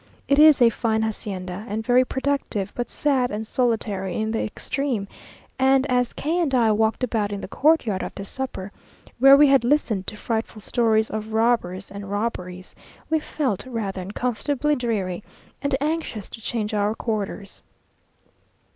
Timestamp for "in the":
4.19-4.41, 7.31-7.47